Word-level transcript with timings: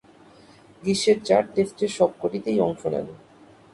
গ্রীষ্মের 0.83 1.17
চার 1.27 1.43
টেস্টের 1.53 1.91
সবকটিতেই 1.97 2.59
অংশ 2.59 2.81
নেন। 2.93 3.07